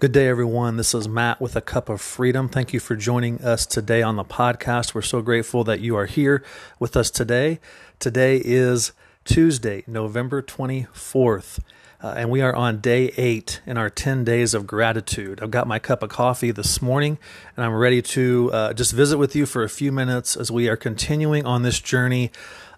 Good 0.00 0.12
day, 0.12 0.28
everyone. 0.28 0.78
This 0.78 0.94
is 0.94 1.10
Matt 1.10 1.42
with 1.42 1.56
a 1.56 1.60
Cup 1.60 1.90
of 1.90 2.00
Freedom. 2.00 2.48
Thank 2.48 2.72
you 2.72 2.80
for 2.80 2.96
joining 2.96 3.38
us 3.42 3.66
today 3.66 4.00
on 4.00 4.16
the 4.16 4.24
podcast. 4.24 4.94
We're 4.94 5.02
so 5.02 5.20
grateful 5.20 5.62
that 5.64 5.80
you 5.80 5.94
are 5.94 6.06
here 6.06 6.42
with 6.78 6.96
us 6.96 7.10
today. 7.10 7.60
Today 7.98 8.40
is 8.42 8.92
Tuesday, 9.26 9.84
November 9.86 10.40
24th, 10.40 11.60
uh, 12.02 12.14
and 12.16 12.30
we 12.30 12.40
are 12.40 12.56
on 12.56 12.80
day 12.80 13.12
eight 13.18 13.60
in 13.66 13.76
our 13.76 13.90
10 13.90 14.24
days 14.24 14.54
of 14.54 14.66
gratitude. 14.66 15.42
I've 15.42 15.50
got 15.50 15.66
my 15.66 15.78
cup 15.78 16.02
of 16.02 16.08
coffee 16.08 16.50
this 16.50 16.80
morning, 16.80 17.18
and 17.54 17.66
I'm 17.66 17.74
ready 17.74 18.00
to 18.00 18.50
uh, 18.54 18.72
just 18.72 18.92
visit 18.92 19.18
with 19.18 19.36
you 19.36 19.44
for 19.44 19.62
a 19.64 19.68
few 19.68 19.92
minutes 19.92 20.34
as 20.34 20.50
we 20.50 20.66
are 20.70 20.78
continuing 20.78 21.44
on 21.44 21.60
this 21.60 21.78
journey 21.78 22.30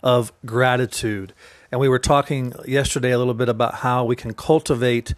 of 0.02 0.32
gratitude. 0.44 1.34
And 1.70 1.80
we 1.80 1.88
were 1.88 2.00
talking 2.00 2.52
yesterday 2.66 3.12
a 3.12 3.18
little 3.18 3.32
bit 3.32 3.48
about 3.48 3.76
how 3.76 4.04
we 4.04 4.16
can 4.16 4.34
cultivate 4.34 5.14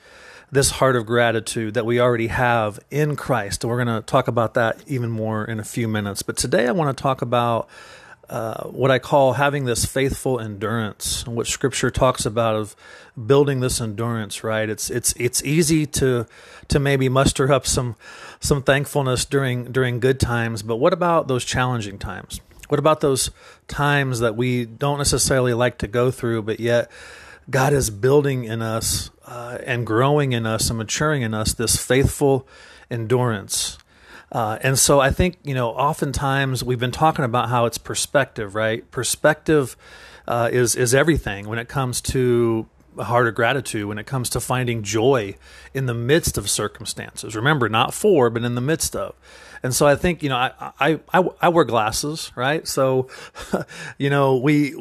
this 0.55 0.71
heart 0.71 0.95
of 0.95 1.05
gratitude 1.05 1.75
that 1.75 1.85
we 1.85 2.01
already 2.01 2.29
have 2.29 2.79
in 2.89 3.17
Christ. 3.17 3.65
And 3.65 3.71
we're 3.71 3.85
going 3.85 4.01
to 4.01 4.07
talk 4.07 4.29
about 4.29 4.55
that 4.55 4.81
even 4.87 5.11
more 5.11 5.45
in 5.45 5.59
a 5.59 5.65
few 5.65 5.89
minutes. 5.89 6.23
But 6.23 6.37
today 6.37 6.69
I 6.69 6.71
want 6.71 6.97
to 6.97 7.03
talk 7.03 7.23
about 7.23 7.69
uh, 8.29 8.69
what 8.69 8.93
I 8.93 9.01
call 9.01 9.33
having 9.33 9.65
this 9.65 9.85
faithful 9.85 10.39
endurance, 10.39 11.27
what 11.27 11.49
Scripture 11.49 11.91
talks 11.91 12.25
about 12.25 12.55
of 12.55 12.77
building 13.27 13.61
this 13.61 13.81
endurance. 13.81 14.45
Right? 14.45 14.71
It's 14.71 14.91
it's 14.91 15.13
it's 15.19 15.43
easy 15.43 15.87
to 15.87 16.27
to 16.69 16.79
maybe 16.79 17.09
muster 17.09 17.53
up 17.53 17.67
some 17.67 17.97
some 18.39 18.63
thankfulness 18.63 19.25
during 19.25 19.73
during 19.73 19.99
good 19.99 20.21
times, 20.21 20.63
but 20.63 20.77
what 20.77 20.93
about 20.93 21.27
those 21.27 21.45
challenging 21.45 21.99
times? 21.99 22.41
What 22.69 22.79
about 22.79 23.01
those 23.01 23.31
times 23.67 24.21
that 24.21 24.37
we 24.37 24.65
don't 24.65 24.99
necessarily 24.99 25.53
like 25.53 25.79
to 25.79 25.89
go 25.89 26.11
through, 26.13 26.43
but 26.43 26.61
yet 26.61 26.91
God 27.51 27.73
is 27.73 27.91
building 27.91 28.45
in 28.45 28.63
us 28.63 29.11
uh, 29.27 29.59
and 29.65 29.87
growing 29.87 30.33
in 30.33 30.47
us 30.47 30.69
and 30.71 30.79
maturing 30.79 31.23
in 31.23 31.35
us 31.35 31.55
this 31.55 31.77
faithful 31.77 32.47
endurance. 32.91 33.79
Uh, 34.33 34.59
and 34.63 34.79
so 34.79 35.01
I 35.01 35.11
think, 35.11 35.39
you 35.45 35.55
know, 35.55 35.71
oftentimes 35.71 36.65
we've 36.65 36.81
been 36.81 36.91
talking 36.91 37.25
about 37.25 37.49
how 37.49 37.67
it's 37.67 37.79
perspective, 37.79 38.55
right? 38.55 38.89
Perspective 38.91 39.77
uh, 40.27 40.49
is, 40.53 40.75
is 40.75 40.95
everything 40.95 41.49
when 41.49 41.59
it 41.59 41.69
comes 41.69 42.01
to 42.01 42.67
heart 42.99 43.27
of 43.27 43.35
gratitude, 43.35 43.87
when 43.87 43.99
it 43.99 44.07
comes 44.07 44.31
to 44.31 44.41
finding 44.41 44.83
joy 44.83 45.37
in 45.73 45.87
the 45.87 45.95
midst 45.95 46.39
of 46.39 46.49
circumstances. 46.49 47.35
Remember, 47.35 47.69
not 47.69 47.93
for, 47.93 48.31
but 48.31 48.45
in 48.45 48.55
the 48.55 48.61
midst 48.61 48.95
of. 48.95 49.15
And 49.65 49.75
so 49.75 49.87
I 49.87 49.97
think, 49.97 50.23
you 50.23 50.29
know, 50.29 50.37
I, 50.37 51.01
I, 51.11 51.31
I, 51.41 51.49
wear 51.49 51.65
glasses, 51.65 52.31
right? 52.37 52.69
So, 52.69 53.09
you 53.99 54.11
know, 54.11 54.37
we, 54.37 54.75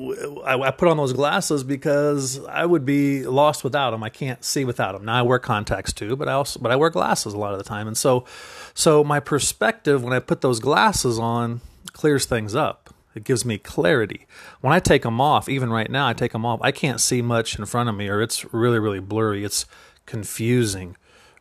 I, 0.44 0.60
I, 0.60 0.72
put 0.72 0.90
on 0.90 0.98
those 0.98 1.14
glasses 1.14 1.64
because 1.64 2.44
I 2.46 2.66
would 2.66 2.86
be 2.86 3.24
lost 3.24 3.64
without 3.64 3.92
them. 3.92 4.04
I 4.04 4.10
can't 4.10 4.44
see 4.44 4.66
without 4.66 4.92
them. 4.92 5.06
Now 5.06 5.20
I 5.20 5.22
wear 5.22 5.40
contacts 5.40 5.94
too, 5.94 6.18
but 6.18 6.28
I 6.28 6.34
also, 6.34 6.60
but 6.60 6.70
I 6.70 6.76
wear 6.76 6.90
glasses 6.90 7.34
a 7.34 7.38
lot 7.38 7.54
of 7.54 7.60
the 7.60 7.64
time. 7.64 7.88
And 7.88 7.98
so, 7.98 8.26
so 8.74 9.06
my 9.06 9.22
perspective 9.22 10.04
when 10.04 10.12
I 10.12 10.20
put 10.20 10.42
those 10.42 10.60
glasses 10.60 11.18
on 11.18 11.62
clears 11.94 12.26
things 12.26 12.54
up. 12.54 12.83
It 13.16 13.24
gives 13.24 13.46
me 13.46 13.58
clarity. 13.58 14.26
When 14.62 14.74
I 14.74 14.80
take 14.80 15.04
them 15.04 15.22
off, 15.22 15.48
even 15.48 15.70
right 15.70 15.90
now, 15.90 16.08
I 16.08 16.14
take 16.14 16.32
them 16.32 16.46
off, 16.46 16.60
I 16.62 16.72
can't 16.72 17.00
see 17.00 17.22
much 17.22 17.58
in 17.58 17.66
front 17.66 17.90
of 17.90 17.96
me 17.96 18.08
or 18.08 18.22
it's 18.22 18.52
really, 18.54 18.80
really 18.80 19.00
blurry. 19.00 19.44
It's 19.44 19.66
confusing 20.06 20.96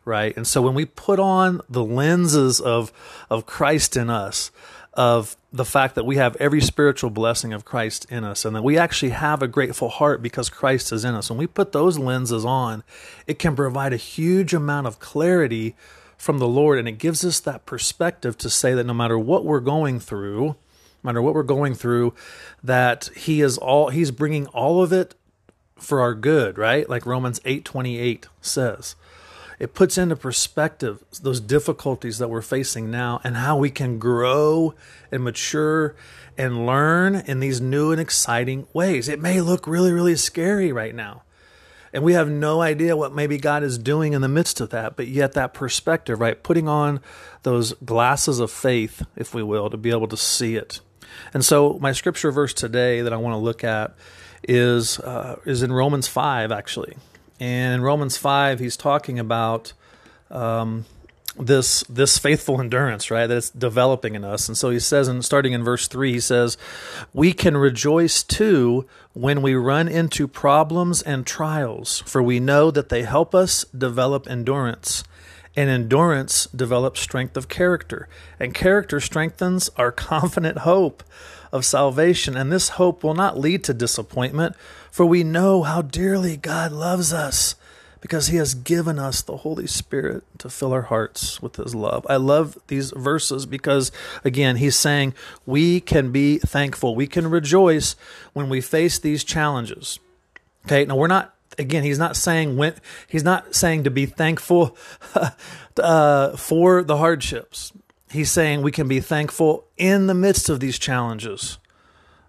right? 0.05 0.35
And 0.35 0.45
so 0.45 0.61
when 0.61 0.73
we 0.73 0.83
put 0.83 1.17
on 1.17 1.61
the 1.69 1.81
lenses 1.81 2.59
of 2.59 2.91
of 3.29 3.45
Christ 3.45 3.95
in 3.95 4.09
us, 4.09 4.51
of 4.93 5.35
the 5.51 5.65
fact 5.65 5.95
that 5.95 6.05
we 6.05 6.17
have 6.17 6.35
every 6.37 6.61
spiritual 6.61 7.09
blessing 7.09 7.51
of 7.51 7.65
Christ 7.65 8.05
in 8.11 8.23
us 8.23 8.45
and 8.45 8.55
that 8.55 8.63
we 8.63 8.77
actually 8.77 9.09
have 9.09 9.41
a 9.41 9.47
grateful 9.47 9.89
heart 9.89 10.21
because 10.21 10.49
Christ 10.49 10.91
is 10.91 11.03
in 11.03 11.15
us. 11.15 11.29
When 11.29 11.39
we 11.39 11.47
put 11.47 11.71
those 11.71 11.97
lenses 11.97 12.45
on, 12.45 12.83
it 13.25 13.39
can 13.39 13.55
provide 13.55 13.93
a 13.93 13.97
huge 13.97 14.53
amount 14.53 14.87
of 14.87 14.99
clarity 14.99 15.75
from 16.17 16.37
the 16.37 16.47
Lord 16.47 16.77
and 16.77 16.87
it 16.87 16.93
gives 16.93 17.25
us 17.25 17.39
that 17.41 17.65
perspective 17.65 18.37
to 18.39 18.49
say 18.49 18.73
that 18.73 18.85
no 18.85 18.93
matter 18.93 19.17
what 19.17 19.45
we're 19.45 19.59
going 19.59 19.99
through, 19.99 20.55
matter 21.03 21.21
what 21.21 21.33
we're 21.33 21.43
going 21.43 21.73
through, 21.73 22.13
that 22.63 23.09
he 23.15 23.41
is 23.41 23.57
all 23.57 23.89
he's 23.89 24.11
bringing 24.11 24.47
all 24.47 24.81
of 24.81 24.91
it 24.93 25.15
for 25.75 26.01
our 26.01 26.13
good, 26.13 26.57
right? 26.57 26.89
Like 26.89 27.05
Romans 27.05 27.39
8:28 27.41 28.25
says 28.41 28.95
it 29.59 29.73
puts 29.73 29.97
into 29.97 30.15
perspective 30.15 31.03
those 31.21 31.39
difficulties 31.39 32.17
that 32.17 32.29
we're 32.29 32.41
facing 32.41 32.91
now 32.91 33.21
and 33.23 33.37
how 33.37 33.57
we 33.57 33.69
can 33.69 33.99
grow 33.99 34.73
and 35.11 35.23
mature 35.23 35.95
and 36.37 36.65
learn 36.65 37.15
in 37.15 37.39
these 37.39 37.61
new 37.61 37.91
and 37.91 38.01
exciting 38.01 38.67
ways. 38.73 39.07
It 39.07 39.21
may 39.21 39.41
look 39.41 39.67
really, 39.67 39.91
really 39.91 40.15
scary 40.15 40.71
right 40.71 40.95
now. 40.95 41.23
And 41.93 42.03
we 42.03 42.13
have 42.13 42.27
no 42.27 42.61
idea 42.61 42.97
what 42.97 43.13
maybe 43.13 43.37
God 43.37 43.61
is 43.61 43.77
doing 43.77 44.13
in 44.13 44.21
the 44.21 44.27
midst 44.27 44.59
of 44.59 44.71
that, 44.71 44.95
but 44.95 45.07
yet 45.07 45.33
that 45.33 45.53
perspective, 45.53 46.19
right? 46.19 46.41
Putting 46.41 46.67
on 46.67 46.99
those 47.43 47.73
glasses 47.85 48.39
of 48.39 48.49
faith, 48.49 49.03
if 49.15 49.35
we 49.35 49.43
will, 49.43 49.69
to 49.69 49.77
be 49.77 49.91
able 49.91 50.07
to 50.07 50.17
see 50.17 50.55
it. 50.55 50.81
And 51.33 51.43
so, 51.43 51.77
my 51.79 51.91
scripture 51.91 52.31
verse 52.31 52.53
today 52.53 53.01
that 53.01 53.13
I 53.13 53.17
want 53.17 53.33
to 53.33 53.37
look 53.37 53.63
at 53.63 53.95
is 54.43 54.99
uh, 54.99 55.39
is 55.45 55.63
in 55.63 55.71
Romans 55.71 56.07
five, 56.07 56.51
actually. 56.51 56.95
And 57.39 57.73
in 57.73 57.81
Romans 57.81 58.15
5, 58.15 58.59
he's 58.59 58.77
talking 58.77 59.19
about 59.19 59.73
um, 60.31 60.85
this 61.37 61.83
this 61.89 62.17
faithful 62.17 62.61
endurance, 62.61 63.09
right? 63.09 63.27
That 63.27 63.37
it's 63.37 63.49
developing 63.49 64.15
in 64.15 64.23
us. 64.23 64.47
And 64.47 64.57
so 64.57 64.69
he 64.69 64.79
says, 64.79 65.07
and 65.07 65.25
starting 65.25 65.53
in 65.53 65.63
verse 65.63 65.87
three, 65.87 66.13
he 66.13 66.19
says, 66.19 66.57
"We 67.11 67.33
can 67.33 67.57
rejoice 67.57 68.23
too 68.23 68.85
when 69.13 69.41
we 69.41 69.55
run 69.55 69.87
into 69.87 70.27
problems 70.27 71.01
and 71.01 71.25
trials, 71.25 72.03
for 72.05 72.21
we 72.21 72.39
know 72.39 72.71
that 72.71 72.89
they 72.89 73.03
help 73.03 73.33
us 73.33 73.65
develop 73.77 74.29
endurance." 74.29 75.03
And 75.55 75.69
endurance 75.69 76.47
develops 76.47 76.99
strength 76.99 77.37
of 77.37 77.47
character, 77.47 78.07
and 78.39 78.55
character 78.55 78.99
strengthens 78.99 79.69
our 79.77 79.91
confident 80.11 80.59
hope 80.59 81.03
of 81.51 81.65
salvation. 81.65 82.35
And 82.35 82.51
this 82.51 82.69
hope 82.69 83.03
will 83.03 83.13
not 83.13 83.39
lead 83.39 83.63
to 83.65 83.73
disappointment, 83.73 84.55
for 84.91 85.05
we 85.05 85.23
know 85.23 85.63
how 85.63 85.81
dearly 85.81 86.37
God 86.37 86.71
loves 86.71 87.13
us 87.13 87.55
because 88.03 88.27
he 88.27 88.35
has 88.35 88.53
given 88.53 88.99
us 88.99 89.21
the 89.21 89.37
Holy 89.37 89.65
Spirit 89.65 90.25
to 90.37 90.49
fill 90.49 90.73
our 90.73 90.81
hearts 90.81 91.41
with 91.41 91.55
his 91.55 91.73
love. 91.73 92.05
I 92.09 92.17
love 92.17 92.57
these 92.67 92.91
verses 92.91 93.45
because, 93.45 93.93
again, 94.25 94.57
he's 94.57 94.75
saying 94.75 95.13
we 95.45 95.79
can 95.79 96.11
be 96.11 96.39
thankful, 96.39 96.95
we 96.95 97.07
can 97.07 97.29
rejoice 97.29 97.95
when 98.33 98.49
we 98.49 98.59
face 98.59 98.99
these 98.99 99.23
challenges. 99.23 99.99
Okay, 100.65 100.83
now 100.83 100.97
we're 100.97 101.07
not 101.07 101.32
again 101.57 101.83
he's 101.83 101.99
not 101.99 102.15
saying 102.15 102.57
when 102.57 102.73
he's 103.07 103.23
not 103.23 103.55
saying 103.55 103.83
to 103.83 103.91
be 103.91 104.05
thankful 104.05 104.75
uh, 105.77 106.35
for 106.35 106.83
the 106.83 106.97
hardships 106.97 107.73
he's 108.11 108.31
saying 108.31 108.61
we 108.61 108.71
can 108.71 108.87
be 108.87 108.99
thankful 108.99 109.65
in 109.77 110.07
the 110.07 110.13
midst 110.13 110.49
of 110.49 110.59
these 110.59 110.79
challenges 110.79 111.57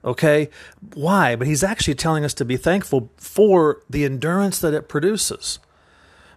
Okay? 0.04 0.50
Why? 0.94 1.34
But 1.34 1.46
he's 1.46 1.64
actually 1.64 1.94
telling 1.94 2.24
us 2.24 2.34
to 2.34 2.44
be 2.44 2.56
thankful 2.56 3.10
for 3.16 3.82
the 3.88 4.04
endurance 4.04 4.60
that 4.60 4.74
it 4.74 4.88
produces. 4.88 5.58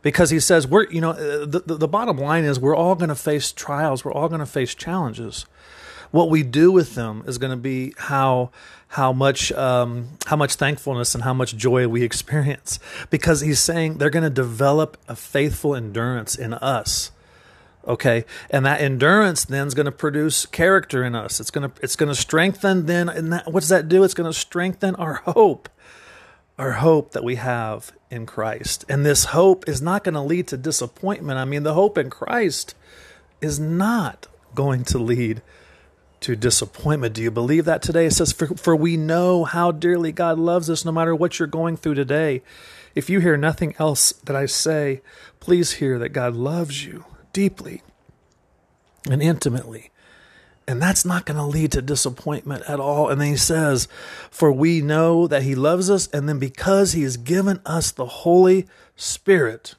Because 0.02 0.30
he 0.30 0.40
says, 0.40 0.66
we're, 0.66 0.90
you 0.90 1.02
know, 1.02 1.12
uh, 1.12 1.46
the, 1.46 1.64
the, 1.66 1.76
the 1.76 1.88
bottom 1.88 2.18
line 2.18 2.46
is 2.46 2.60
we're 2.60 2.76
all 2.76 2.96
going 2.96 3.10
to 3.10 3.16
face 3.16 3.52
trials, 3.52 4.06
we're 4.06 4.14
all 4.14 4.30
going 4.30 4.40
to 4.40 4.46
face 4.46 4.74
challenges. 4.74 5.46
What 6.12 6.30
we 6.30 6.44
do 6.44 6.72
with 6.72 6.96
them 6.96 7.24
is 7.28 7.38
going 7.38 7.52
to 7.52 7.58
be 7.58 7.94
how 7.98 8.52
how 8.90 9.12
much 9.12 9.52
um, 9.52 10.10
how 10.26 10.36
much 10.36 10.56
thankfulness 10.56 11.14
and 11.14 11.24
how 11.24 11.34
much 11.34 11.56
joy 11.56 11.88
we 11.88 12.04
experience. 12.04 12.80
Because 13.10 13.42
he's 13.42 13.60
saying 13.60 13.98
they're 13.98 14.10
going 14.10 14.24
to 14.24 14.30
develop 14.30 14.98
a 15.08 15.16
faithful 15.16 15.76
endurance 15.76 16.36
in 16.36 16.54
us 16.54 17.12
okay? 17.88 18.26
And 18.50 18.66
that 18.66 18.82
endurance 18.82 19.46
then 19.46 19.66
is 19.66 19.74
going 19.74 19.86
to 19.86 19.92
produce 19.92 20.46
character 20.46 21.04
in 21.04 21.16
us. 21.16 21.40
It's 21.40 21.52
going 21.52 21.70
to 21.70 21.82
it's 21.82 21.96
going 21.96 22.10
to 22.10 22.16
strengthen 22.16 22.86
then 22.86 23.10
and 23.10 23.32
that, 23.34 23.52
what 23.52 23.62
does 23.62 23.70
that 23.70 23.88
do? 23.88 24.04
It's 24.04 24.14
going 24.14 24.30
to 24.30 24.38
strengthen 24.38 24.96
our 24.96 25.16
hope 25.26 25.70
our 26.60 26.74
hope 26.74 27.12
that 27.12 27.24
we 27.24 27.36
have 27.36 27.92
in 28.10 28.26
Christ. 28.26 28.84
And 28.90 29.06
this 29.06 29.26
hope 29.26 29.70
is 29.70 29.80
not 29.82 30.04
going 30.04 30.16
to 30.16 30.22
lead 30.22 30.48
to 30.48 30.58
disappointment. 30.58 31.38
I 31.38 31.46
mean 31.46 31.64
the 31.64 31.76
hope 31.76 31.98
in 31.98 32.10
Christ 32.10 32.76
is 33.42 33.60
not 33.60 34.28
going 34.56 34.84
to 34.86 34.98
lead 34.98 35.42
to 36.20 36.36
disappointment 36.36 37.14
do 37.14 37.22
you 37.22 37.32
believe 37.32 37.66
that 37.66 37.82
today 37.82 38.06
it 38.06 38.12
says 38.12 38.32
for, 38.32 38.48
for 38.56 38.76
we 38.76 38.98
know 38.98 39.44
how 39.44 39.72
dearly 39.72 40.12
god 40.12 40.38
loves 40.40 40.70
us 40.70 40.84
no 40.84 40.92
matter 40.92 41.16
what 41.16 41.38
you're 41.38 41.48
going 41.48 41.78
through 41.78 41.94
today 41.96 42.42
if 42.96 43.10
you 43.10 43.20
hear 43.20 43.38
nothing 43.38 43.76
else 43.80 44.14
that 44.24 44.36
i 44.36 44.46
say 44.46 45.02
please 45.40 45.74
hear 45.74 46.00
that 46.00 46.10
god 46.10 46.34
loves 46.34 46.86
you 46.86 47.06
deeply 47.34 47.84
and 49.10 49.22
intimately. 49.22 49.92
And 50.68 50.82
that's 50.82 51.06
not 51.06 51.26
going 51.26 51.38
to 51.38 51.44
lead 51.44 51.72
to 51.74 51.82
disappointment 51.82 52.64
at 52.68 52.80
all. 52.80 53.10
And 53.10 53.22
then 53.22 53.30
he 53.30 53.38
says, 53.38 53.88
For 54.30 54.52
we 54.52 54.82
know 54.82 55.28
that 55.28 55.44
he 55.44 55.56
loves 55.56 55.90
us, 55.90 56.08
and 56.08 56.28
then 56.28 56.40
because 56.40 56.92
he 56.92 57.04
has 57.04 57.16
given 57.16 57.62
us 57.66 57.92
the 57.92 58.06
Holy 58.06 58.68
Spirit 58.96 59.76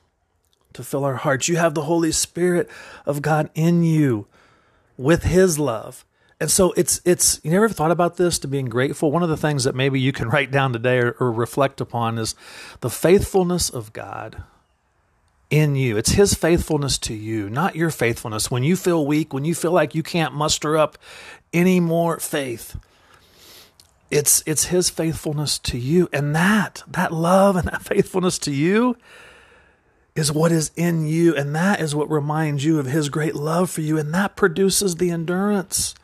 to 0.73 0.83
fill 0.83 1.05
our 1.05 1.17
hearts, 1.17 1.49
you 1.49 1.57
have 1.57 1.75
the 1.75 1.83
Holy 1.83 2.13
Spirit 2.13 2.71
of 3.05 3.21
God 3.21 3.51
in 3.55 3.83
you 3.83 4.27
with 4.97 5.25
his 5.25 5.59
love. 5.59 6.07
And 6.41 6.51
so 6.51 6.73
it's 6.73 7.01
it's 7.05 7.41
you 7.43 7.51
never 7.51 7.69
thought 7.69 7.91
about 7.91 8.17
this 8.17 8.39
to 8.41 8.49
being 8.49 8.67
grateful. 8.67 9.11
One 9.11 9.25
of 9.25 9.29
the 9.29 9.37
things 9.37 9.65
that 9.65 9.75
maybe 9.75 10.01
you 10.01 10.13
can 10.13 10.29
write 10.31 10.51
down 10.51 10.73
today 10.73 10.99
or, 10.99 11.17
or 11.19 11.33
reflect 11.33 11.81
upon 11.81 12.19
is 12.19 12.35
the 12.81 12.91
faithfulness 12.91 13.71
of 13.71 13.93
God 13.93 14.43
in 15.51 15.75
you. 15.75 15.97
It's 15.97 16.13
His 16.13 16.35
faithfulness 16.35 16.99
to 16.99 17.15
you, 17.15 17.51
not 17.51 17.75
your 17.75 17.91
faithfulness. 17.91 18.51
When 18.51 18.63
you 18.63 18.77
feel 18.77 19.05
weak, 19.05 19.33
when 19.33 19.45
you 19.45 19.55
feel 19.55 19.73
like 19.73 19.95
you 19.95 20.03
can't 20.03 20.35
muster 20.35 20.77
up 20.77 20.97
any 21.53 21.81
more 21.81 22.21
faith, 22.21 22.77
it's 24.11 24.43
it's 24.47 24.67
His 24.67 24.91
faithfulness 24.91 25.59
to 25.61 25.79
you, 25.79 26.09
and 26.13 26.37
that 26.37 26.85
that 26.87 27.13
love 27.13 27.57
and 27.57 27.67
that 27.67 27.83
faithfulness 27.83 28.39
to 28.41 28.53
you 28.53 28.97
is 30.15 30.31
what 30.31 30.53
is 30.53 30.71
in 30.77 31.07
you, 31.07 31.35
and 31.35 31.53
that 31.57 31.81
is 31.81 31.97
what 31.97 32.09
reminds 32.11 32.65
you 32.65 32.79
of 32.79 32.87
His 32.87 33.09
great 33.09 33.35
love 33.35 33.71
for 33.71 33.81
you, 33.81 33.99
and 33.99 34.15
that 34.15 34.37
produces 34.37 34.97
the 34.97 35.11
endurance 35.11 35.95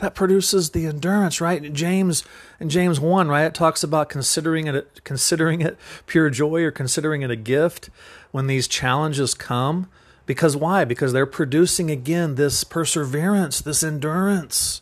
that 0.00 0.14
produces 0.14 0.70
the 0.70 0.86
endurance, 0.86 1.40
right? 1.40 1.72
James 1.72 2.24
in 2.58 2.68
James 2.68 2.98
1, 2.98 3.28
right? 3.28 3.44
It 3.44 3.54
talks 3.54 3.82
about 3.82 4.08
considering 4.08 4.66
it 4.66 5.00
considering 5.04 5.60
it 5.60 5.78
pure 6.06 6.30
joy 6.30 6.62
or 6.62 6.70
considering 6.70 7.22
it 7.22 7.30
a 7.30 7.36
gift 7.36 7.90
when 8.30 8.46
these 8.46 8.66
challenges 8.66 9.34
come. 9.34 9.88
Because 10.26 10.56
why? 10.56 10.84
Because 10.84 11.12
they're 11.12 11.26
producing 11.26 11.90
again 11.90 12.36
this 12.36 12.64
perseverance, 12.64 13.60
this 13.60 13.82
endurance. 13.82 14.80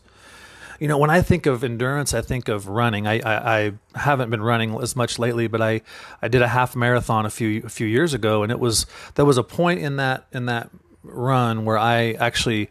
You 0.78 0.86
know, 0.86 0.98
when 0.98 1.10
I 1.10 1.22
think 1.22 1.46
of 1.46 1.64
endurance, 1.64 2.14
I 2.14 2.20
think 2.20 2.48
of 2.48 2.68
running. 2.68 3.08
I, 3.08 3.18
I, 3.18 3.58
I, 3.58 3.72
haven't 3.96 4.30
been 4.30 4.42
running 4.42 4.80
as 4.80 4.94
much 4.94 5.18
lately, 5.18 5.48
but 5.48 5.60
I, 5.60 5.80
I 6.22 6.28
did 6.28 6.40
a 6.40 6.46
half 6.46 6.76
marathon 6.76 7.26
a 7.26 7.30
few 7.30 7.62
a 7.64 7.68
few 7.68 7.86
years 7.86 8.14
ago, 8.14 8.44
and 8.44 8.52
it 8.52 8.60
was 8.60 8.86
there 9.16 9.24
was 9.24 9.38
a 9.38 9.42
point 9.42 9.80
in 9.80 9.96
that 9.96 10.26
in 10.32 10.46
that 10.46 10.70
run 11.02 11.64
where 11.64 11.78
I 11.78 12.12
actually 12.12 12.68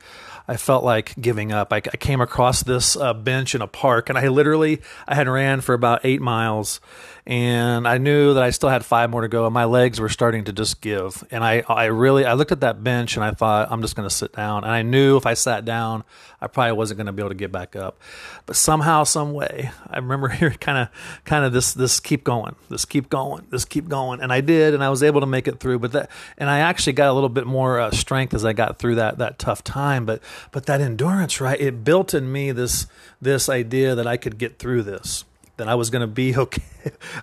I 0.47 0.57
felt 0.57 0.83
like 0.83 1.13
giving 1.19 1.51
up. 1.51 1.73
I, 1.73 1.77
I 1.77 1.97
came 1.97 2.21
across 2.21 2.63
this 2.63 2.95
uh, 2.95 3.13
bench 3.13 3.53
in 3.53 3.61
a 3.61 3.67
park, 3.67 4.09
and 4.09 4.17
I 4.17 4.27
literally 4.29 4.81
I 5.07 5.15
had 5.15 5.27
ran 5.27 5.61
for 5.61 5.73
about 5.73 6.01
eight 6.05 6.21
miles, 6.21 6.79
and 7.27 7.85
I 7.85 7.97
knew 7.97 8.35
that 8.35 8.41
I 8.41 8.51
still 8.51 8.69
had 8.69 8.85
five 8.85 9.09
more 9.09 9.19
to 9.19 9.27
go, 9.27 9.45
and 9.45 9.53
my 9.53 9.65
legs 9.65 9.99
were 9.99 10.07
starting 10.07 10.45
to 10.45 10.53
just 10.53 10.79
give. 10.79 11.27
And 11.29 11.43
I 11.43 11.61
I 11.67 11.85
really 11.85 12.25
I 12.25 12.33
looked 12.33 12.53
at 12.53 12.61
that 12.61 12.85
bench 12.85 13.17
and 13.17 13.23
I 13.23 13.31
thought 13.31 13.69
I'm 13.69 13.81
just 13.81 13.97
going 13.97 14.07
to 14.07 14.15
sit 14.15 14.31
down, 14.31 14.63
and 14.63 14.71
I 14.71 14.81
knew 14.81 15.17
if 15.17 15.25
I 15.25 15.33
sat 15.33 15.65
down, 15.65 16.05
I 16.39 16.47
probably 16.47 16.71
wasn't 16.71 16.99
going 16.99 17.07
to 17.07 17.11
be 17.11 17.21
able 17.21 17.31
to 17.31 17.35
get 17.35 17.51
back 17.51 17.75
up. 17.75 17.99
But 18.45 18.55
somehow, 18.55 19.03
some 19.03 19.33
way, 19.33 19.71
I 19.89 19.97
remember 19.97 20.27
here 20.29 20.51
kind 20.51 20.77
of 20.77 21.23
kind 21.25 21.43
of 21.43 21.51
this 21.51 21.73
this 21.73 21.99
keep 21.99 22.23
going, 22.23 22.55
this 22.69 22.85
keep 22.85 23.09
going, 23.09 23.45
this 23.49 23.65
keep 23.65 23.89
going, 23.89 24.21
and 24.21 24.31
I 24.31 24.39
did, 24.39 24.73
and 24.73 24.81
I 24.81 24.89
was 24.89 25.03
able 25.03 25.19
to 25.19 25.27
make 25.27 25.49
it 25.49 25.59
through. 25.59 25.79
But 25.79 25.91
that 25.91 26.09
and 26.37 26.49
I 26.49 26.59
actually 26.59 26.93
got 26.93 27.09
a 27.09 27.13
little 27.13 27.27
bit 27.27 27.45
more 27.45 27.77
uh, 27.77 27.91
strength 27.91 28.33
as 28.33 28.45
I 28.45 28.53
got 28.53 28.79
through 28.79 28.95
that 28.95 29.17
that 29.17 29.37
tough 29.37 29.65
time. 29.65 30.05
But 30.05 30.21
but 30.53 30.65
that 30.67 30.79
endurance, 30.79 31.41
right? 31.41 31.59
It 31.59 31.83
built 31.83 32.13
in 32.13 32.31
me 32.31 32.53
this 32.53 32.87
this 33.21 33.49
idea 33.49 33.95
that 33.95 34.07
I 34.07 34.15
could 34.15 34.37
get 34.37 34.59
through 34.59 34.83
this, 34.83 35.25
that 35.57 35.67
I 35.67 35.75
was 35.75 35.89
going 35.89 36.01
to 36.01 36.07
be 36.07 36.35
okay 36.37 36.63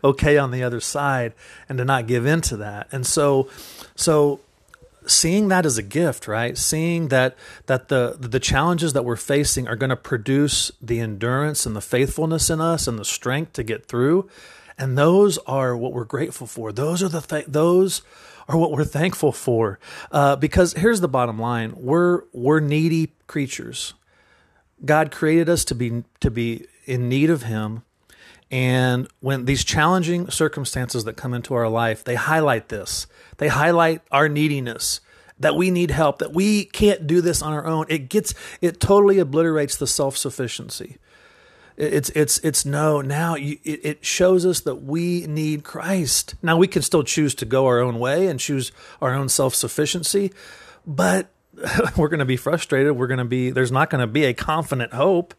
okay 0.03 0.39
on 0.39 0.51
the 0.51 0.63
other 0.63 0.81
side, 0.81 1.33
and 1.69 1.79
to 1.79 1.85
not 1.85 2.07
give 2.07 2.27
in 2.27 2.41
to 2.43 2.57
that. 2.59 2.89
And 2.93 3.07
so 3.07 3.49
so 3.97 4.41
seeing 5.07 5.49
that 5.49 5.67
as 5.67 5.77
a 5.77 5.83
gift 5.83 6.27
right 6.27 6.57
seeing 6.57 7.09
that 7.09 7.37
that 7.67 7.89
the 7.89 8.17
the 8.19 8.41
challenges 8.41 8.95
that 8.95 9.05
we're 9.05 9.17
facing 9.17 9.69
are 9.69 9.77
going 9.77 9.91
to 9.91 9.97
produce 9.97 10.73
the 10.81 10.99
endurance 10.99 11.67
and 11.67 11.77
the 11.77 11.81
faithfulness 11.83 12.49
in 12.49 12.59
us 12.59 12.89
and 12.89 12.99
the 12.99 13.05
strength 13.05 13.53
to 13.53 13.63
get 13.63 13.85
through 13.85 14.27
and 14.79 14.97
those 14.97 15.37
are 15.47 15.77
what 15.77 15.93
we're 15.93 16.07
grateful 16.07 16.47
for 16.47 16.73
those 16.73 17.03
are 17.03 17.11
the 17.11 17.21
th- 17.21 17.45
those 17.45 18.01
are 18.49 18.57
what 18.57 18.73
we're 18.73 18.85
thankful 18.85 19.33
for. 19.33 19.79
Uh, 20.11 20.37
because 20.37 20.75
here's 20.75 21.01
the 21.01 21.09
bottom 21.09 21.39
line: 21.39 21.75
we're 21.77 22.23
we're 22.33 22.61
needy 22.61 23.13
creatures. 23.27 23.95
God 24.85 25.11
created 25.11 25.49
us 25.49 25.65
to 25.67 25.75
be 25.75 26.05
to 26.21 26.31
be 26.31 26.67
in 26.85 27.09
need 27.09 27.31
of 27.31 27.45
Him, 27.45 27.83
and 28.51 29.09
when 29.21 29.47
these 29.47 29.65
challenging 29.65 30.31
circumstances 30.31 31.05
that 31.05 31.17
come 31.17 31.35
into 31.35 31.55
our 31.55 31.69
life, 31.69 32.05
they 32.05 32.15
highlight 32.15 32.69
this. 32.69 33.07
They 33.39 33.49
highlight 33.49 34.03
our 34.13 34.29
neediness 34.29 35.01
that 35.41 35.57
we 35.57 35.71
need 35.71 35.91
help, 35.91 36.19
that 36.19 36.33
we 36.33 36.65
can't 36.67 37.07
do 37.07 37.21
this 37.21 37.43
on 37.43 37.53
our 37.53 37.67
own. 37.67 37.87
It 37.89 38.09
gets 38.09 38.35
it 38.61 38.81
totally 38.81 39.19
obliterates 39.19 39.77
the 39.77 39.87
self 39.87 40.17
sufficiency. 40.17 40.99
It's 41.77 42.11
it's 42.11 42.39
it's 42.39 42.65
no. 42.65 43.01
Now 43.01 43.35
you, 43.35 43.59
it, 43.65 43.81
it 43.85 44.05
shows 44.05 44.47
us 44.47 44.61
that 44.61 44.77
we 44.77 45.27
need 45.27 45.65
Christ. 45.65 46.37
Now 46.41 46.57
we 46.57 46.69
can 46.69 46.83
still 46.83 47.03
choose 47.03 47.35
to 47.37 47.45
go 47.45 47.67
our 47.67 47.81
own 47.81 47.99
way 47.99 48.29
and 48.29 48.39
choose 48.39 48.71
our 49.03 49.13
own 49.13 49.29
self 49.29 49.55
sufficiency, 49.55 50.33
but 50.87 51.31
we're 51.97 52.09
going 52.09 52.21
to 52.21 52.25
be 52.25 52.37
frustrated. 52.37 52.93
We're 52.93 53.09
going 53.09 53.19
to 53.19 53.25
be 53.25 53.51
there's 53.51 53.73
not 53.73 53.91
going 53.91 54.01
to 54.01 54.07
be 54.07 54.25
a 54.25 54.35
confident 54.35 54.93
hope 54.93 55.35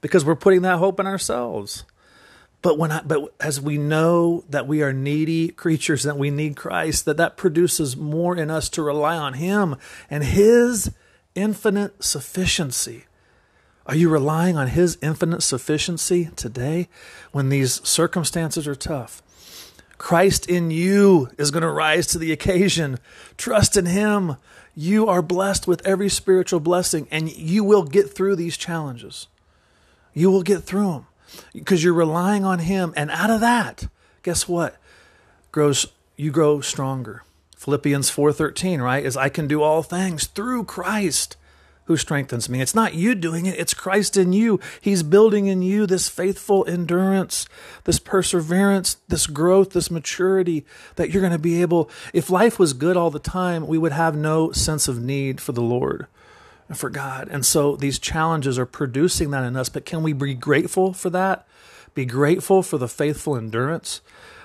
because 0.00 0.24
we're 0.24 0.36
putting 0.36 0.62
that 0.62 0.78
hope 0.78 1.00
in 1.00 1.08
ourselves. 1.08 1.84
But 2.62 2.78
when 2.78 2.92
I, 2.92 3.02
but 3.02 3.32
as 3.40 3.60
we 3.60 3.78
know 3.78 4.44
that 4.50 4.66
we 4.66 4.82
are 4.82 4.92
needy 4.92 5.48
creatures 5.48 6.02
that 6.02 6.18
we 6.18 6.30
need 6.30 6.56
Christ, 6.56 7.06
that 7.06 7.16
that 7.16 7.36
produces 7.36 7.96
more 7.96 8.36
in 8.36 8.50
us 8.50 8.68
to 8.70 8.82
rely 8.82 9.16
on 9.16 9.34
Him 9.34 9.76
and 10.10 10.22
His 10.22 10.92
infinite 11.34 12.04
sufficiency. 12.04 13.04
Are 13.86 13.94
you 13.94 14.10
relying 14.10 14.56
on 14.56 14.68
His 14.68 14.98
infinite 15.00 15.42
sufficiency 15.42 16.30
today 16.36 16.88
when 17.32 17.48
these 17.48 17.86
circumstances 17.88 18.68
are 18.68 18.74
tough? 18.74 19.22
Christ 19.96 20.48
in 20.48 20.70
you 20.70 21.30
is 21.38 21.50
going 21.50 21.62
to 21.62 21.70
rise 21.70 22.06
to 22.08 22.18
the 22.18 22.32
occasion. 22.32 22.98
Trust 23.38 23.76
in 23.76 23.86
Him. 23.86 24.36
You 24.74 25.08
are 25.08 25.22
blessed 25.22 25.66
with 25.66 25.86
every 25.86 26.10
spiritual 26.10 26.60
blessing, 26.60 27.08
and 27.10 27.30
you 27.32 27.64
will 27.64 27.84
get 27.84 28.10
through 28.10 28.36
these 28.36 28.56
challenges. 28.56 29.28
You 30.12 30.30
will 30.30 30.42
get 30.42 30.62
through 30.62 30.92
them 30.92 31.06
because 31.52 31.82
you're 31.82 31.94
relying 31.94 32.44
on 32.44 32.60
Him. 32.60 32.92
And 32.96 33.10
out 33.10 33.30
of 33.30 33.40
that, 33.40 33.88
guess 34.22 34.48
what? 34.48 34.76
Grows 35.52 35.86
you 36.16 36.30
grow 36.30 36.60
stronger. 36.60 37.24
Philippians 37.56 38.10
4:13, 38.10 38.82
right? 38.82 39.04
Is 39.04 39.16
I 39.16 39.28
can 39.28 39.46
do 39.46 39.62
all 39.62 39.82
things 39.82 40.26
through 40.26 40.64
Christ 40.64 41.36
who 41.84 41.96
strengthens 41.96 42.48
me. 42.48 42.60
It's 42.60 42.74
not 42.74 42.94
you 42.94 43.14
doing 43.14 43.46
it, 43.46 43.58
it's 43.58 43.74
Christ 43.74 44.16
in 44.16 44.32
you. 44.32 44.60
He's 44.80 45.02
building 45.02 45.46
in 45.46 45.60
you 45.60 45.86
this 45.86 46.08
faithful 46.08 46.64
endurance, 46.68 47.46
this 47.84 47.98
perseverance, 47.98 48.98
this 49.08 49.26
growth, 49.26 49.70
this 49.70 49.90
maturity 49.90 50.64
that 50.94 51.10
you're 51.10 51.20
going 51.20 51.32
to 51.32 51.38
be 51.38 51.60
able. 51.60 51.90
If 52.12 52.30
life 52.30 52.58
was 52.58 52.74
good 52.74 52.96
all 52.96 53.10
the 53.10 53.18
time, 53.18 53.66
we 53.66 53.76
would 53.76 53.92
have 53.92 54.14
no 54.14 54.52
sense 54.52 54.86
of 54.86 55.02
need 55.02 55.40
for 55.40 55.52
the 55.52 55.62
Lord 55.62 56.06
for 56.76 56.90
God. 56.90 57.28
And 57.30 57.44
so 57.44 57.76
these 57.76 57.98
challenges 57.98 58.58
are 58.58 58.66
producing 58.66 59.30
that 59.30 59.44
in 59.44 59.56
us. 59.56 59.68
But 59.68 59.84
can 59.84 60.02
we 60.02 60.12
be 60.12 60.34
grateful 60.34 60.92
for 60.92 61.10
that? 61.10 61.46
Be 61.94 62.04
grateful 62.04 62.62
for 62.62 62.78
the 62.78 62.88
faithful 62.88 63.36
endurance 63.36 64.00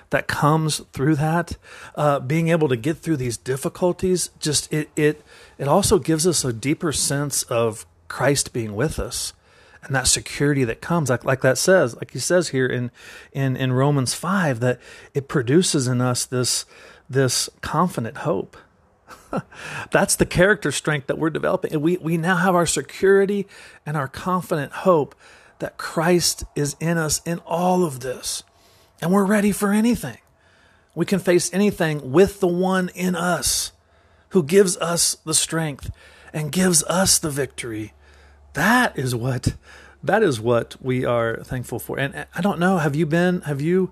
that 0.10 0.28
comes 0.28 0.80
through 0.94 1.16
that. 1.16 1.58
Uh, 1.96 2.20
being 2.20 2.50
able 2.50 2.68
to 2.68 2.78
get 2.78 2.98
through 2.98 3.18
these 3.18 3.38
difficulties, 3.38 4.30
just 4.40 4.72
it 4.74 4.90
it 4.96 5.22
it 5.58 5.68
also 5.68 6.00
gives 6.00 6.26
us 6.26 6.44
a 6.44 6.54
deeper 6.54 6.92
sense 6.92 7.44
of 7.44 7.86
Christ 8.08 8.54
being 8.54 8.76
with 8.76 9.00
us 9.00 9.34
and 9.86 9.96
that 9.96 10.08
security 10.08 10.64
that 10.64 10.82
comes 10.82 11.10
like 11.10 11.24
like 11.24 11.42
that 11.42 11.58
says 11.58 11.96
like 11.96 12.12
he 12.12 12.20
says 12.20 12.50
here 12.50 12.66
in 12.66 12.92
in 13.32 13.56
in 13.56 13.72
Romans 13.72 14.14
5 14.14 14.60
that 14.60 14.80
it 15.14 15.28
produces 15.28 15.88
in 15.88 16.02
us 16.02 16.26
this 16.26 16.66
this 17.10 17.50
confident 17.62 18.18
hope 18.18 18.58
that's 19.92 20.16
the 20.16 20.26
character 20.26 20.72
strength 20.72 21.08
that 21.08 21.18
we're 21.18 21.30
developing 21.30 21.80
we 21.82 21.98
we 21.98 22.18
now 22.18 22.36
have 22.36 22.56
our 22.56 22.66
security 22.66 23.48
and 23.86 23.98
our 23.98 24.08
confident 24.08 24.72
hope 24.72 25.16
that 25.60 25.78
Christ 25.78 26.44
is 26.56 26.76
in 26.80 26.98
us 26.98 27.22
in 27.26 27.40
all 27.40 27.84
of 27.84 28.02
this 28.02 28.44
and 29.02 29.12
we're 29.12 29.26
ready 29.26 29.52
for 29.52 29.72
anything 29.72 30.18
we 30.96 31.06
can 31.06 31.20
face 31.20 31.54
anything 31.54 32.12
with 32.12 32.40
the 32.40 32.48
one 32.48 32.90
in 32.96 33.16
us 33.16 33.74
who 34.30 34.42
gives 34.42 34.78
us 34.78 35.16
the 35.26 35.34
strength 35.34 35.92
and 36.34 36.52
gives 36.52 36.84
us 36.84 37.20
the 37.20 37.30
victory. 37.30 37.94
That 38.54 38.98
is 38.98 39.14
what 39.14 39.56
that 40.04 40.22
is 40.22 40.40
what 40.40 40.76
we 40.80 41.04
are 41.04 41.38
thankful 41.38 41.80
for. 41.80 41.98
And 41.98 42.28
I 42.36 42.42
don't 42.42 42.60
know, 42.60 42.78
have 42.78 42.96
you 42.96 43.06
been 43.06 43.42
have 43.42 43.60
you 43.60 43.92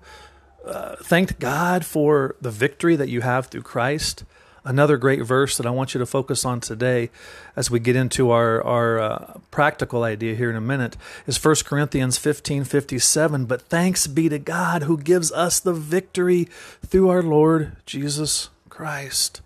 uh, 0.64 0.96
thanked 0.96 1.38
God 1.38 1.84
for 1.84 2.36
the 2.40 2.50
victory 2.50 2.96
that 2.96 3.08
you 3.08 3.20
have 3.20 3.46
through 3.46 3.62
Christ? 3.62 4.24
Another 4.66 4.96
great 4.96 5.22
verse 5.22 5.58
that 5.58 5.66
I 5.66 5.70
want 5.70 5.92
you 5.92 5.98
to 5.98 6.06
focus 6.06 6.46
on 6.46 6.58
today 6.58 7.10
as 7.54 7.70
we 7.70 7.78
get 7.78 7.96
into 7.96 8.30
our, 8.30 8.62
our 8.62 8.98
uh, 8.98 9.34
practical 9.50 10.04
idea 10.04 10.34
here 10.34 10.48
in 10.48 10.56
a 10.56 10.60
minute 10.60 10.96
is 11.26 11.42
1 11.42 11.56
Corinthians 11.66 12.16
15 12.16 12.64
57. 12.64 13.44
But 13.44 13.62
thanks 13.62 14.06
be 14.06 14.30
to 14.30 14.38
God 14.38 14.84
who 14.84 14.96
gives 14.96 15.30
us 15.32 15.60
the 15.60 15.74
victory 15.74 16.48
through 16.84 17.10
our 17.10 17.22
Lord 17.22 17.76
Jesus 17.84 18.48
Christ. 18.70 19.42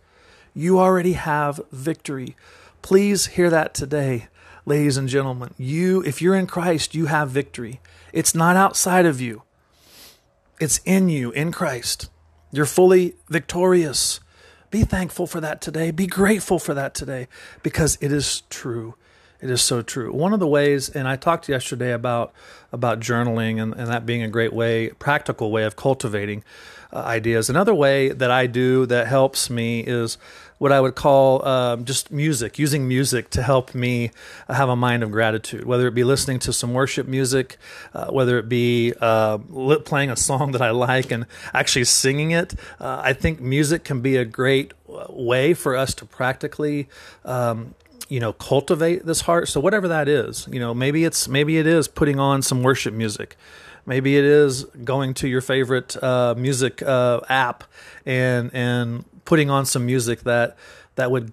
You 0.55 0.79
already 0.79 1.15
have 1.15 1.61
victory. 1.73 2.37
Please 2.81 3.27
hear 3.27 3.51
that 3.51 3.75
today, 3.75 4.29
ladies 4.65 4.97
and 4.97 5.09
gentlemen. 5.09 5.53
You, 5.59 6.01
if 6.03 6.23
you're 6.23 6.37
in 6.37 6.47
Christ, 6.47 6.95
you 6.95 7.07
have 7.07 7.29
victory. 7.29 7.81
It's 8.13 8.37
not 8.37 8.55
outside 8.55 9.05
of 9.05 9.21
you. 9.21 9.43
It's 10.61 10.79
in 10.85 11.09
you, 11.09 11.33
in 11.33 11.51
Christ. 11.51 12.09
You're 12.53 12.67
fully 12.67 13.17
victorious. 13.29 14.21
Be 14.71 14.83
thankful 14.83 15.27
for 15.27 15.41
that 15.41 15.61
today. 15.61 15.91
Be 15.91 16.07
grateful 16.07 16.59
for 16.59 16.75
that 16.75 16.95
today 16.95 17.29
because 17.63 17.97
it 18.01 18.13
is 18.13 18.43
true. 18.51 18.95
It 19.41 19.51
is 19.51 19.63
so 19.63 19.83
true. 19.83 20.13
One 20.13 20.33
of 20.33 20.41
the 20.41 20.49
ways, 20.49 20.89
and 20.89 21.07
I 21.07 21.17
talked 21.17 21.49
yesterday 21.49 21.93
about 21.93 22.33
about 22.73 23.01
journaling 23.01 23.63
and, 23.63 23.73
and 23.73 23.87
that 23.87 24.05
being 24.05 24.23
a 24.23 24.29
great 24.29 24.53
way, 24.53 24.91
practical 24.91 25.51
way 25.51 25.65
of 25.65 25.77
cultivating 25.77 26.43
uh, 26.93 26.99
ideas. 26.99 27.49
Another 27.49 27.75
way 27.75 28.09
that 28.09 28.31
I 28.31 28.47
do 28.47 28.85
that 28.87 29.07
helps 29.07 29.49
me 29.49 29.81
is 29.81 30.19
what 30.59 30.73
I 30.73 30.81
would 30.81 30.95
call 30.95 31.47
um, 31.47 31.85
just 31.85 32.11
music, 32.11 32.59
using 32.59 32.87
music 32.87 33.31
to 33.31 33.43
help 33.43 33.75
me 33.75 34.11
have 34.49 34.69
a 34.69 34.77
mind 34.77 35.03
of 35.03 35.11
gratitude, 35.11 35.65
whether 35.65 35.87
it 35.87 35.95
be 35.95 36.05
listening 36.05 36.41
to 36.41 36.53
some 36.53 36.75
worship 36.75 37.07
music, 37.07 37.57
uh, 37.95 38.11
whether 38.11 38.39
it 38.39 38.49
be 38.49 38.93
uh, 39.01 39.39
playing 39.39 40.11
a 40.11 40.17
song 40.17 40.53
that 40.53 40.63
I 40.63 40.71
like 40.71 41.11
and 41.11 41.27
actually 41.55 41.85
singing 41.85 42.33
it. 42.33 42.55
Uh, 42.81 43.01
I 43.03 43.13
think 43.13 43.41
music 43.41 43.85
can 43.85 44.01
be 44.01 44.17
a 44.17 44.25
great 44.25 44.73
uh, 44.93 45.07
way 45.11 45.55
for 45.55 45.77
us 45.77 45.95
to 45.95 46.05
practically 46.05 46.89
um, 47.25 47.75
you 48.09 48.21
know 48.21 48.33
cultivate 48.33 49.05
this 49.05 49.23
heart 49.23 49.49
so 49.49 49.61
whatever 49.61 49.89
that 49.89 50.09
is 50.09 50.49
you 50.51 50.59
know 50.59 50.73
maybe 50.73 51.05
it's 51.05 51.29
maybe 51.29 51.59
it 51.59 51.67
is 51.67 51.87
putting 51.89 52.19
on 52.19 52.41
some 52.41 52.63
worship 52.63 52.95
music 52.95 53.37
maybe 53.85 54.17
it 54.17 54.25
is 54.25 54.65
going 54.85 55.15
to 55.15 55.29
your 55.29 55.41
favorite 55.41 56.01
uh, 56.03 56.35
music 56.37 56.83
uh, 56.83 57.21
app 57.29 57.65
and 58.07 58.51
and 58.55 59.05
putting 59.29 59.51
on 59.51 59.67
some 59.67 59.85
music 59.85 60.21
that 60.21 60.57
that 60.95 61.11
would 61.11 61.31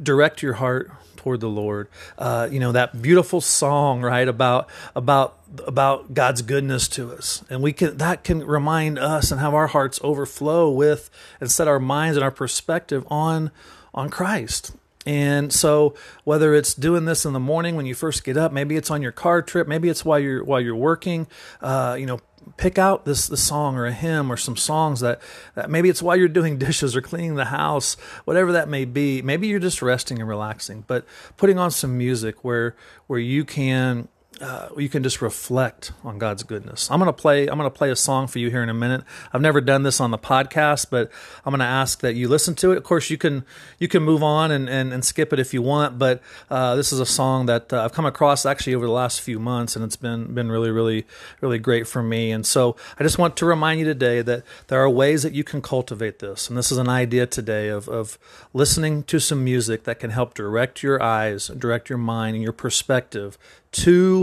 direct 0.00 0.42
your 0.42 0.52
heart 0.52 0.92
toward 1.16 1.40
the 1.40 1.48
Lord. 1.48 1.88
Uh, 2.16 2.48
you 2.48 2.60
know 2.60 2.70
that 2.70 3.02
beautiful 3.02 3.40
song, 3.40 4.00
right 4.00 4.28
about 4.28 4.68
about 4.94 5.40
about 5.66 6.14
God's 6.14 6.42
goodness 6.42 6.86
to 6.90 7.12
us, 7.12 7.42
and 7.50 7.60
we 7.60 7.72
can 7.72 7.96
that 7.96 8.22
can 8.22 8.46
remind 8.46 8.96
us 8.96 9.32
and 9.32 9.40
have 9.40 9.54
our 9.54 9.66
hearts 9.66 9.98
overflow 10.04 10.70
with 10.70 11.10
and 11.40 11.50
set 11.50 11.66
our 11.66 11.80
minds 11.80 12.16
and 12.16 12.22
our 12.22 12.30
perspective 12.30 13.04
on 13.10 13.50
on 13.92 14.08
Christ. 14.08 14.76
And 15.04 15.52
so 15.52 15.94
whether 16.24 16.54
it's 16.54 16.74
doing 16.74 17.06
this 17.06 17.24
in 17.24 17.32
the 17.32 17.40
morning 17.40 17.76
when 17.76 17.86
you 17.86 17.94
first 17.94 18.24
get 18.24 18.36
up, 18.36 18.52
maybe 18.52 18.76
it's 18.76 18.90
on 18.90 19.02
your 19.02 19.12
car 19.12 19.42
trip, 19.42 19.66
maybe 19.66 19.88
it's 19.88 20.04
while 20.04 20.18
you're 20.18 20.44
while 20.44 20.60
you're 20.60 20.76
working, 20.76 21.26
uh, 21.60 21.96
you 21.98 22.06
know, 22.06 22.20
pick 22.56 22.78
out 22.78 23.04
this 23.04 23.26
the 23.28 23.36
song 23.36 23.76
or 23.76 23.86
a 23.86 23.92
hymn 23.92 24.30
or 24.30 24.36
some 24.36 24.56
songs 24.56 25.00
that, 25.00 25.20
that 25.54 25.70
maybe 25.70 25.88
it's 25.88 26.02
while 26.02 26.16
you're 26.16 26.28
doing 26.28 26.58
dishes 26.58 26.94
or 26.94 27.00
cleaning 27.00 27.34
the 27.34 27.46
house, 27.46 27.94
whatever 28.24 28.52
that 28.52 28.68
may 28.68 28.84
be. 28.84 29.22
Maybe 29.22 29.48
you're 29.48 29.58
just 29.58 29.82
resting 29.82 30.20
and 30.20 30.28
relaxing, 30.28 30.84
but 30.86 31.04
putting 31.36 31.58
on 31.58 31.70
some 31.70 31.98
music 31.98 32.44
where 32.44 32.76
where 33.06 33.20
you 33.20 33.44
can 33.44 34.08
uh, 34.40 34.68
you 34.76 34.88
can 34.88 35.02
just 35.02 35.20
reflect 35.20 35.92
on 36.02 36.18
God's 36.18 36.42
goodness. 36.42 36.90
I'm 36.90 36.98
gonna 36.98 37.12
play. 37.12 37.46
I'm 37.46 37.56
gonna 37.56 37.70
play 37.70 37.90
a 37.90 37.96
song 37.96 38.26
for 38.26 38.38
you 38.38 38.50
here 38.50 38.62
in 38.62 38.68
a 38.68 38.74
minute. 38.74 39.02
I've 39.32 39.40
never 39.40 39.60
done 39.60 39.82
this 39.82 40.00
on 40.00 40.10
the 40.10 40.18
podcast, 40.18 40.86
but 40.90 41.10
I'm 41.44 41.52
gonna 41.52 41.64
ask 41.64 42.00
that 42.00 42.14
you 42.14 42.28
listen 42.28 42.54
to 42.56 42.72
it. 42.72 42.78
Of 42.78 42.84
course, 42.84 43.10
you 43.10 43.18
can 43.18 43.44
you 43.78 43.88
can 43.88 44.02
move 44.02 44.22
on 44.22 44.50
and, 44.50 44.68
and, 44.68 44.92
and 44.92 45.04
skip 45.04 45.32
it 45.32 45.38
if 45.38 45.52
you 45.52 45.60
want, 45.60 45.98
but 45.98 46.22
uh, 46.50 46.74
this 46.76 46.92
is 46.92 47.00
a 47.00 47.06
song 47.06 47.46
that 47.46 47.72
uh, 47.72 47.84
I've 47.84 47.92
come 47.92 48.06
across 48.06 48.46
actually 48.46 48.74
over 48.74 48.86
the 48.86 48.92
last 48.92 49.20
few 49.20 49.38
months, 49.38 49.76
and 49.76 49.84
it's 49.84 49.96
been 49.96 50.32
been 50.34 50.50
really 50.50 50.70
really 50.70 51.06
really 51.40 51.58
great 51.58 51.86
for 51.86 52.02
me. 52.02 52.32
And 52.32 52.46
so 52.46 52.76
I 52.98 53.02
just 53.02 53.18
want 53.18 53.36
to 53.36 53.46
remind 53.46 53.80
you 53.80 53.86
today 53.86 54.22
that 54.22 54.44
there 54.68 54.80
are 54.80 54.90
ways 54.90 55.22
that 55.24 55.34
you 55.34 55.44
can 55.44 55.60
cultivate 55.60 56.20
this, 56.20 56.48
and 56.48 56.56
this 56.56 56.72
is 56.72 56.78
an 56.78 56.88
idea 56.88 57.26
today 57.26 57.68
of 57.68 57.88
of 57.88 58.18
listening 58.54 59.02
to 59.04 59.20
some 59.20 59.44
music 59.44 59.84
that 59.84 60.00
can 60.00 60.10
help 60.10 60.34
direct 60.34 60.82
your 60.82 61.02
eyes, 61.02 61.48
direct 61.48 61.88
your 61.88 61.98
mind, 61.98 62.34
and 62.34 62.42
your 62.42 62.52
perspective 62.52 63.38
to 63.72 64.21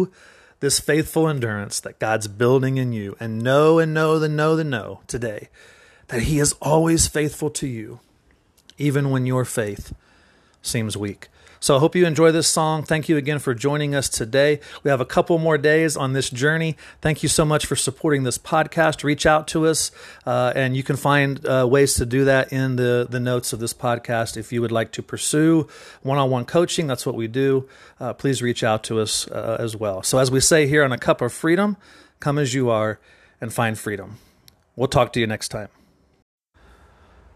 this 0.60 0.79
faithful 0.79 1.27
endurance 1.27 1.79
that 1.79 2.00
God's 2.00 2.27
building 2.27 2.77
in 2.77 2.91
you 2.94 3.15
and 3.20 3.41
know 3.41 3.79
and 3.79 3.94
know 3.94 4.20
the 4.20 4.29
know 4.29 4.56
the 4.56 4.63
know 4.63 5.01
today 5.08 5.50
that 6.08 6.24
He 6.24 6.39
is 6.39 6.53
always 6.62 7.08
faithful 7.08 7.50
to 7.51 7.68
you, 7.68 8.00
even 8.77 9.10
when 9.10 9.25
your 9.25 9.46
faith 9.46 9.94
seems 10.62 10.98
weak. 10.98 11.29
So 11.62 11.75
I 11.75 11.80
hope 11.80 11.96
you 11.96 12.06
enjoy 12.06 12.32
this 12.32 12.48
song. 12.48 12.84
Thank 12.84 13.10
you 13.10 13.18
again 13.18 13.39
for 13.39 13.54
joining 13.54 13.94
us 13.94 14.08
today. 14.08 14.62
We 14.84 14.89
have 14.92 15.01
a 15.01 15.06
couple 15.06 15.38
more 15.38 15.58
days 15.58 15.98
on 15.98 16.13
this 16.13 16.30
journey. 16.30 16.78
Thank 17.01 17.22
you 17.22 17.28
so 17.28 17.44
much 17.44 17.66
for 17.66 17.75
supporting 17.75 18.24
this 18.24 18.38
podcast. 18.38 19.04
Reach 19.04 19.25
out 19.25 19.48
to 19.50 19.68
us, 19.68 19.92
uh, 20.25 20.54
and 20.56 20.78
you 20.78 20.84
can 20.84 20.96
find 20.96 21.46
uh, 21.46 21.68
ways 21.70 21.96
to 21.96 22.06
do 22.06 22.24
that 22.25 22.54
in 22.54 22.78
the, 22.78 23.08
the 23.10 23.20
notes 23.20 23.51
of 23.51 23.60
this 23.60 23.74
podcast. 23.74 24.38
If 24.38 24.54
you 24.54 24.62
would 24.62 24.72
like 24.72 24.92
to 24.94 25.04
pursue 25.04 25.68
one 26.01 26.18
on 26.18 26.30
one 26.30 26.46
coaching, 26.46 26.88
that's 26.88 27.06
what 27.06 27.16
we 27.16 27.28
do. 27.28 27.68
Uh, 28.00 28.13
please 28.13 28.42
reach 28.42 28.63
out 28.63 28.84
to 28.86 29.00
us 29.00 29.28
uh, 29.28 29.58
as 29.60 29.75
well. 29.75 30.01
So, 30.01 30.18
as 30.18 30.32
we 30.32 30.39
say 30.39 30.66
here 30.66 30.84
on 30.84 30.94
A 30.94 30.98
Cup 30.98 31.22
of 31.22 31.34
Freedom, 31.34 31.75
come 32.22 32.38
as 32.38 32.54
you 32.54 32.70
are 32.70 33.00
and 33.42 33.54
find 33.54 33.78
freedom. 33.78 34.18
We'll 34.75 34.88
talk 34.88 35.12
to 35.13 35.20
you 35.20 35.28
next 35.28 35.50
time. 35.50 35.70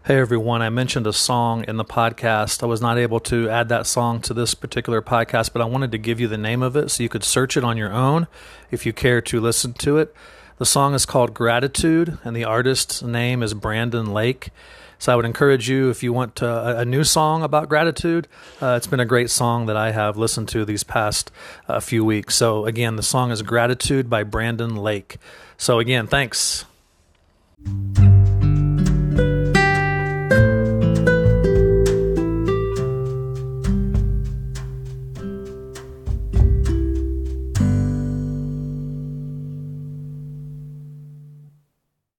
Hey 0.06 0.18
everyone, 0.18 0.60
I 0.60 0.68
mentioned 0.68 1.06
a 1.06 1.14
song 1.14 1.64
in 1.66 1.78
the 1.78 1.84
podcast. 1.84 2.62
I 2.62 2.66
was 2.66 2.82
not 2.82 2.98
able 2.98 3.20
to 3.20 3.48
add 3.48 3.70
that 3.70 3.86
song 3.86 4.20
to 4.20 4.34
this 4.34 4.52
particular 4.52 5.00
podcast, 5.00 5.54
but 5.54 5.62
I 5.62 5.64
wanted 5.64 5.92
to 5.92 5.98
give 5.98 6.20
you 6.20 6.28
the 6.28 6.36
name 6.36 6.62
of 6.62 6.76
it 6.76 6.90
so 6.90 7.02
you 7.02 7.08
could 7.08 7.24
search 7.24 7.56
it 7.56 7.64
on 7.64 7.78
your 7.78 7.90
own 7.90 8.26
if 8.70 8.84
you 8.84 8.92
care 8.92 9.22
to 9.22 9.40
listen 9.40 9.72
to 9.72 9.96
it. 9.96 10.14
The 10.58 10.66
song 10.66 10.92
is 10.92 11.06
called 11.06 11.32
Gratitude, 11.32 12.18
and 12.22 12.36
the 12.36 12.44
artist's 12.44 13.02
name 13.02 13.42
is 13.42 13.54
Brandon 13.54 14.12
Lake. 14.12 14.50
So 14.98 15.10
I 15.10 15.16
would 15.16 15.24
encourage 15.24 15.70
you 15.70 15.88
if 15.88 16.02
you 16.02 16.12
want 16.12 16.36
to, 16.36 16.80
a, 16.80 16.84
new 16.84 17.02
song 17.02 17.42
about 17.42 17.70
gratitude. 17.70 18.28
Uh, 18.60 18.74
it's 18.76 18.86
been 18.86 19.00
a 19.00 19.06
great 19.06 19.30
song 19.30 19.64
that 19.66 19.76
I 19.78 19.92
have 19.92 20.18
listened 20.18 20.50
to 20.50 20.66
these 20.66 20.84
past 20.84 21.30
uh, 21.66 21.80
few 21.80 22.04
weeks. 22.04 22.34
So 22.34 22.66
again, 22.66 22.96
the 22.96 23.02
song 23.02 23.30
is 23.30 23.40
Gratitude 23.40 24.10
by 24.10 24.22
Brandon 24.22 24.76
Lake. 24.76 25.16
So 25.56 25.78
again, 25.78 26.06
thanks. 26.06 26.66